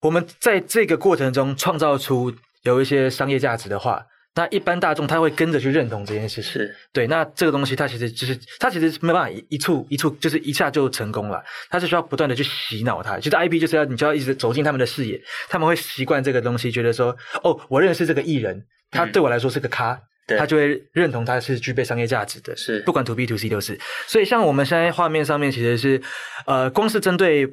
[0.00, 4.06] 我们在这个过程中创造出有一些商业价值的话。
[4.36, 7.06] 那一般大众他会跟着去认同这件事情，是对。
[7.06, 11.40] 那这个东西它其实就是，它其实没办法一一触一触，就是一下就成功了。
[11.70, 13.16] 它是需要不断的去洗脑它。
[13.20, 19.92] 其实 IP 就是要你就要一直走进他们的视野，他们会习惯这个东西，觉得说，哦，我认识这个艺人，他对我来说是个咖，
[20.26, 22.56] 嗯、他就会认同他是具备商业价值的。
[22.56, 23.78] 是，不管 To B To C 都是。
[24.08, 26.02] 所以像我们现在画面上面其实是，
[26.46, 27.46] 呃，光是针对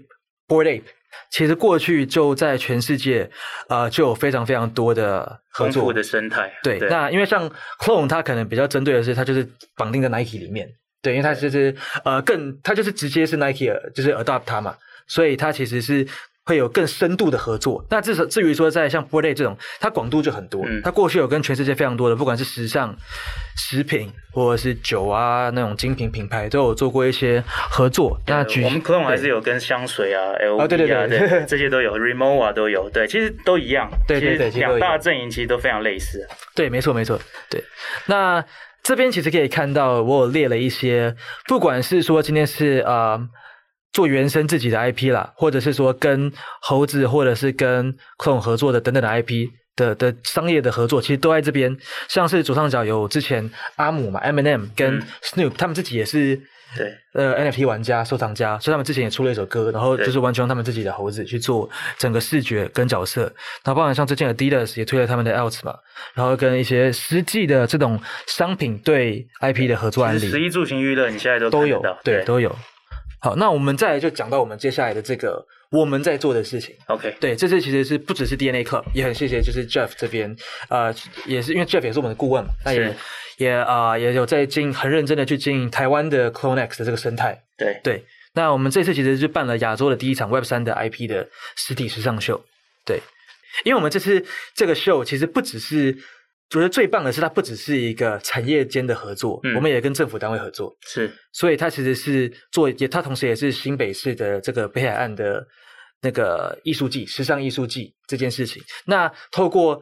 [0.48, 0.82] Bored Ape。
[1.30, 3.30] 其实过去就在全世界，
[3.70, 6.52] 呃，就有非常非常多的合作的生态。
[6.64, 10.68] 对，对那因为像 Clone，它可能比较针对的是，它就是绑定在 Nike 里面。
[11.02, 14.76] 对，因为它就是呃更，它就是直接是 Nike，就是 adopt 它嘛，
[15.08, 16.08] 所以它其实是。
[16.44, 17.86] 会有更深度的合作。
[17.90, 20.64] 那至少至于说，在像 Bored Ape 这种，它广度就很多。
[20.66, 22.96] 嗯，它过去有跟全世界非常多的，不管是时尚、
[23.56, 28.20] 食品或者是酒啊那种精品品牌，都有做过一些合作。
[28.26, 30.34] 那我们 Clone 还是有跟香水啊、
[30.68, 32.90] 对对对，对，这些都有，Remova 都有。
[32.90, 33.90] 对，其实都一样。
[34.08, 36.28] 对对对，两大阵营其实都非常类似。
[36.56, 37.20] 对，没错没错。
[37.50, 37.64] 对，
[38.08, 38.44] 那
[38.82, 41.16] 这边其实可以看到，我有列了一些，
[41.48, 42.94] 不管是说今天是啊。
[42.94, 43.30] 呃
[43.94, 51.76] 做原生自己的 IP 啦，或者是说跟猴子，或者是跟 Clone 合作的等等的 IP 的的商业的合作，其实都在这边。
[52.08, 56.40] 像是左上角有之前阿姆嘛，Eminem 跟 Snoop，嗯，他们自己也是
[56.76, 63.24] 对呃 NFT 玩家收藏家，所以他们之前也出了一首歌，然后就是完全用他们自己的猴子去做整个视觉跟角色。
[63.64, 65.76] 然后包含像最近 Adidas 也推了他们的 Alt 嘛，
[66.14, 72.56] 然后跟一些实际的这种商品对 IP 的合作案例，十一住行娱乐你现在都都有，对，都有。
[73.22, 76.76] 好，那我们再来就讲到我们接下来的这个我们在做的事情。
[76.88, 80.36] OK，对，这次其实是不只是 DNA Club，也很谢谢就是 Jeff 这边，
[80.70, 80.92] 呃，
[81.28, 82.96] 也是因为 Jeff 也是我们的顾问嘛，那也
[83.38, 87.40] 也啊、呃、也有在经很认真的去经营台湾的 CloneX 的这个生态。
[87.56, 88.04] 对对，
[88.34, 92.44] 那我们这次其实是办了亚洲的第一场 Web 三的 IP 的实体时尚秀。
[92.84, 93.00] 对，
[93.64, 95.96] 因为我们这次这个秀其实不只是。
[96.52, 105.48] 觉得最棒的是，它不只是一个产业间的合作，嗯，我们也跟政府单位合作，是，所以它其实是做，也它同时也是新北市的这个北海岸的
[106.02, 108.62] 那个艺术季、时尚艺术季这件事情。
[108.86, 109.82] 那透过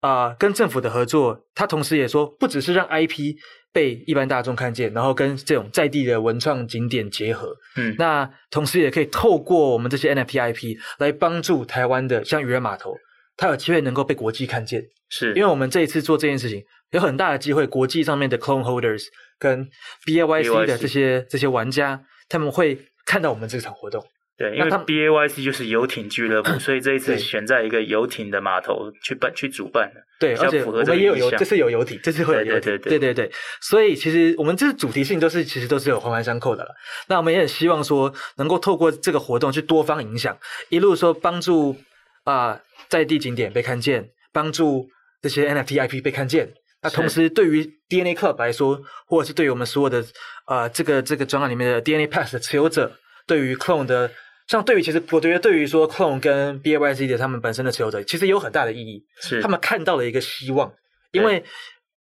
[0.00, 3.34] 啊、呃、跟政府的合作，它同时也说，不只是让 IP
[3.72, 12.94] 被一般大众看见，然后跟这种在地的文创景点结合，嗯，那同时也可以透过我们这些 NFT IP 来帮助台湾的像渔人码头。
[13.36, 19.06] 他有机会能够被国际看见，是因为我们这一次做这件事情，有很大的机会，国际上面的 clone holders
[19.38, 19.68] 跟
[20.04, 24.04] B A Y C 的这些这些玩家，他们会看到我们这场活动。
[24.36, 30.00] 对，因为他 B A Y C 就是游艇俱乐部， 所以这一次选在一个游艇的码头去办去主办的。
[30.18, 32.62] 对，而且我们也有游，这次有游艇，这次会有游艇。
[32.62, 33.32] 对对对，对对对。
[33.60, 36.70] 所以其实我们这主题性都是其实都是有环环相扣的了。
[37.08, 40.36] 那我们也很希望说，能够透过这个活动去多方影响，
[40.68, 41.76] 一路说帮助。
[42.24, 44.88] 啊、呃，在地景点被看见，帮助
[45.22, 46.52] 这些 NFT IP 被看见。
[46.82, 50.00] 那同时，对于 DNA Club 来说，或者是对于我们所有的
[50.44, 52.92] 啊、呃，这个这个专案里面的 DNA Pass 的持有者，
[53.26, 54.10] 对于 Clone 的，
[54.48, 59.02] 像对于其实我觉得对于说 Clone 跟 BAYC 的他们本身的持有者，其实有很大的意义。
[59.22, 60.74] 是，他们看到了一个希望，
[61.12, 61.42] 因为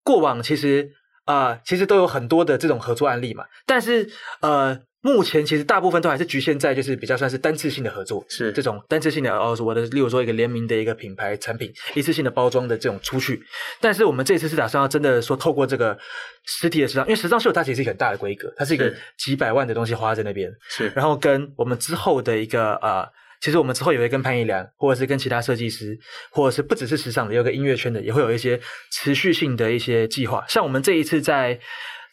[0.03, 0.91] 过往其实
[1.24, 4.09] 啊、呃，其实都有很多的这种合作案例嘛，但是
[4.41, 4.82] 呃。
[5.04, 13.43] 目前其实大部分都还是局限在就是比较算是单次性的合作，是这种单次性的哦，我的例如说一个联名的一个品牌产品，一次性的包装的这种出去。
[13.82, 15.97] 但是我们这次是打算要真的说透过这个
[16.45, 20.89] 实体的时尚，因为时尚秀它其实是一个很大的规格，它是一个几百万的东西花在那边，是。
[20.95, 23.06] 然后跟我们之后的一个呃
[23.41, 25.99] 其实我们之后也会跟潘一良，或者是跟其他设计师，
[26.32, 28.58] 或者是不只是时尚的，有个音乐圈的，也会有一些
[28.89, 30.45] 持续性的一些计划。
[30.47, 31.60] 像我们这一次在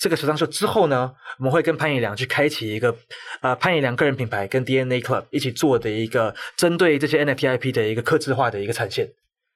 [0.00, 2.96] 这个时尚秀之后呢，我们会跟潘以良去开启一个，
[3.42, 9.06] 呃，潘以良个人品牌跟 DNA Club 一起做的一个针对这些 NFT IP 的一个客制化的一个产线。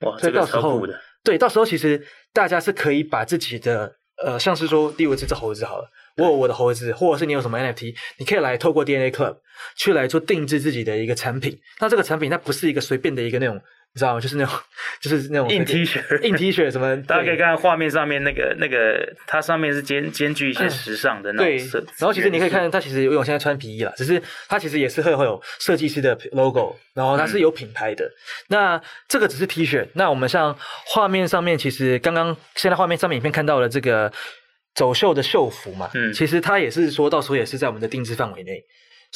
[0.00, 3.90] 哇，所以到时候的对，到时候其实大家是可以把自己的，
[4.22, 5.88] 呃，像是说，第五只这猴子好了。
[6.16, 9.38] 我有我的猴子，或者是你有什么 NFT，你可以来透过 DNA Club
[9.76, 11.58] 去来做定制自己的一个产品。
[11.80, 13.58] 那这个产品它不是一个随便的一个那种，
[13.94, 14.20] 你知道吗？
[14.20, 14.54] 就是那种，
[15.00, 16.96] 就是那种硬 T 恤、硬 T 恤什么。
[17.06, 21.80] 大家可以看画面上面那个那个，它上面是兼兼具一些时尚的那种色。
[21.80, 28.04] 对，然后其实你可以看，它其实因为我现在穿皮衣了，只是它其实也是会会有设计师的 logo，然后它是有品牌的。
[28.04, 28.10] 嗯、
[28.48, 34.12] 那这个只是 T 恤，那我们像画面上面，其实刚刚现在画面上面影片看到了这个。
[34.76, 38.60] 走秀的秀服嘛，嗯，其实它也是说到时候也是在我们的定制范围内，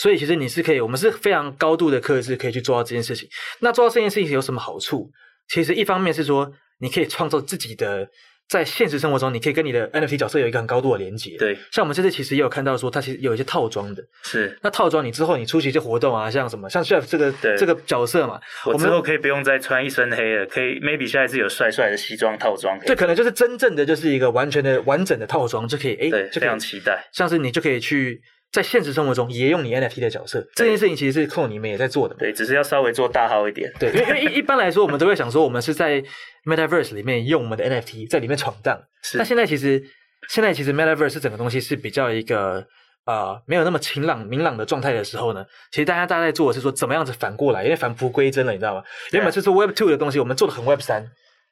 [0.00, 3.28] 所以其实你是可以，我们是非常高度的克制，可以去做到这件事情。
[3.60, 5.10] 那做到这件事情有什么好处？
[5.48, 8.08] 其实一方面是说你可以创造自己的。
[8.48, 11.36] 在现实生活中，你可以跟你的 NFT 角色有一个很高度的连接。
[11.38, 14.02] 对，像我们这次其实也有看到说，它其实有一些套装的。
[14.22, 14.58] 是。
[14.62, 22.80] 那套装你之后你出席一些活动啊，像什么，像 Jeff 这个这个角色嘛，我之后可以不用再穿一身黑了，可以 maybe 下一次有帅帅的西装套装。
[22.86, 27.06] 对，可能就是真正的就是一个完全的完整的套装就可以，哎，非常期待。
[27.12, 28.18] 像是你就可以去。
[28.50, 32.20] 在现实生活中也用你 NFT 的角色，这件事情其实是 Clone 你们也在做的嘛。
[32.20, 33.70] 对，只是要稍微做大号一点。
[33.78, 36.02] 对，因为因为一一般来说，我们都会想说，我们是在
[36.46, 38.80] Metaverse 里面用我们的 NFT 在里面闯荡。
[39.02, 39.18] 是。
[39.18, 39.82] 那现在其实
[40.28, 42.66] 现在其实 Metaverse 整个东西是比较一个
[43.04, 48.82] 呃没有那么晴朗明朗的状态的时候呢，其实大家大概在做的是说怎么样子反过来，因为返璞归真了，你知道吗？
[49.12, 51.04] 原本是做 Web Two 的东西，我们做的很 Web 三。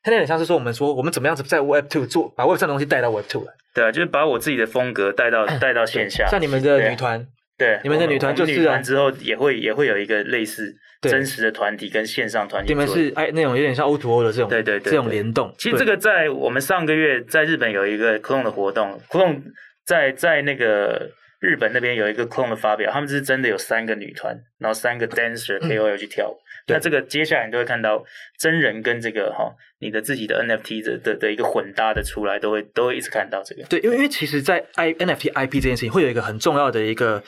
[0.06, 3.52] 现在有点像是说，我们说我们怎么样子在 Web Two 做，把 Web 三的东西带到 Web Two 来。
[3.74, 6.28] 对啊，就是把我自己的风格带到带到线下。
[6.28, 7.26] 像你们的女团，
[7.58, 12.72] 对，你们的女团就是啊，之后也会也会有一个类似真实的团体跟线上团体。
[12.72, 15.52] 你们是哎那种有点像 O to O 的这种，对对对，这种联动。
[15.58, 19.42] 其实这个在我们上个月在日本有一个 Clone 的活动，Clone
[19.84, 26.36] 在在那个日本那边有一个 Clone 的发表，他们是真的有三个女团，然后三个 dancer KOL 去跳舞。
[26.68, 28.04] 那这个接下来你就会看到
[28.38, 33.62] 真人跟这个哈你的自己的 NFT 的的的一个混搭的出来，都会都会一直看到这个。
[33.64, 37.22] 对，因为因为其实，在 I NFT IP 这件事情，会有一个很重要的一个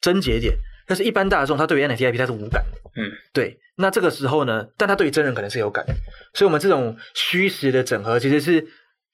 [0.00, 0.54] 症结点，
[0.86, 2.90] 但是一般大众他对于 NFT IP 他是无感的。
[2.96, 3.58] 嗯，对。
[3.76, 5.84] 那这个时候呢，但他对于真人可能是有感，
[6.34, 8.64] 所以我们这种虚实的整合，其实是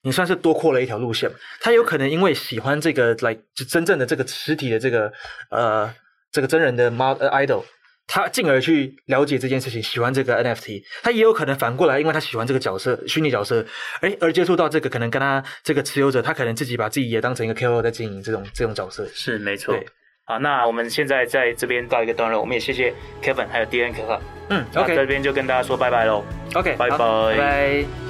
[0.03, 1.31] 你算是多扩了一条路线。
[1.61, 5.13] 他有可能因为喜欢这个来就真正的这个实体的这个
[5.51, 5.95] 呃
[6.33, 7.65] 这个真人的 model idol。
[8.13, 13.65] 他进而去了解这件事情，喜欢这个 NFT，他也有可能反过来，因为他喜欢这个角色，虚拟角色，
[14.01, 19.07] 哎，而接触到这个可能跟他这个持有者，他可能自己把自己也当成一个 KOL 在经营这种这种角色。
[19.15, 19.73] 是没错。
[19.73, 19.87] 对
[20.27, 22.93] 好，那我们现在在这边到一个段落，我们也谢谢
[23.23, 24.21] Kevin 还有 Club。
[24.49, 26.25] 嗯，OK，在这边就跟大家说拜拜喽。
[26.55, 28.10] OK，拜拜拜拜。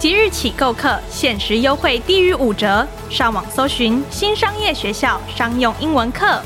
[0.00, 2.88] 即日起购课，限时优惠低于五折。
[3.10, 6.40] 上网搜寻新商业学校商用英文课。